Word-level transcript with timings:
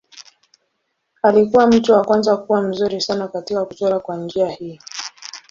Alikuwa 1.23 1.67
mtu 1.67 1.91
wa 1.93 2.05
kwanza 2.05 2.37
kuwa 2.37 2.61
mzuri 2.61 3.01
sana 3.01 3.27
katika 3.27 3.65
kuchora 3.65 3.99
kwa 3.99 4.17
njia 4.17 4.49
hii. 4.49 4.79